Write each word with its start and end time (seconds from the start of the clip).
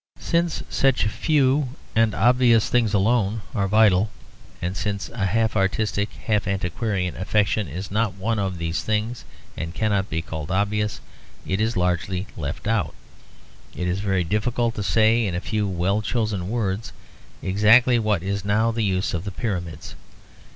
Since 0.17 0.63
such 0.67 1.03
few 1.05 1.75
and 1.95 2.15
obvious 2.15 2.69
things 2.69 2.91
alone 2.95 3.43
are 3.53 3.67
vital, 3.67 4.09
and 4.59 4.75
since 4.75 5.09
a 5.09 5.27
half 5.27 5.55
artistic 5.55 6.11
half 6.25 6.47
antiquarian 6.47 7.15
affection 7.15 7.67
is 7.67 7.91
not 7.91 8.15
one 8.15 8.39
of 8.39 8.57
these 8.57 8.81
things, 8.81 9.25
and 9.55 9.75
cannot 9.75 10.09
be 10.09 10.23
called 10.23 10.49
obvious, 10.49 11.01
it 11.45 11.61
is 11.61 11.77
largely 11.77 12.25
left 12.35 12.65
out. 12.67 12.95
It 13.75 13.87
is 13.87 13.99
very 13.99 14.23
difficult 14.23 14.73
to 14.73 14.81
say 14.81 15.27
in 15.27 15.35
a 15.35 15.39
few 15.39 15.67
well 15.67 16.01
chosen 16.01 16.49
words 16.49 16.93
exactly 17.43 17.99
what 17.99 18.23
is 18.23 18.43
now 18.43 18.71
the 18.71 18.81
use 18.83 19.13
of 19.13 19.23
the 19.23 19.29
Pyramids. 19.29 19.93